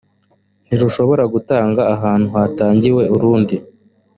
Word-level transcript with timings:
ntirushobora 0.65 1.23
gutangwa 1.33 1.81
ahantu 1.95 2.27
hatangiwe 2.35 3.03
urundi 3.15 3.55